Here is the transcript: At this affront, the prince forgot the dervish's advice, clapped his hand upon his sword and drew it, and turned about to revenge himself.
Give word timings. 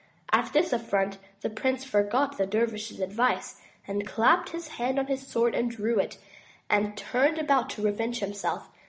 At 0.33 0.51
this 0.51 0.73
affront, 0.73 1.19
the 1.41 1.49
prince 1.51 1.83
forgot 1.83 2.39
the 2.39 2.47
dervish's 2.47 2.99
advice, 2.99 3.61
clapped 4.07 4.49
his 4.49 4.67
hand 4.69 4.97
upon 4.97 5.11
his 5.11 5.27
sword 5.27 5.53
and 5.53 5.69
drew 5.69 5.99
it, 5.99 6.17
and 6.71 6.97
turned 6.97 7.37
about 7.37 7.69
to 7.69 7.83
revenge 7.83 8.17
himself. 8.19 8.67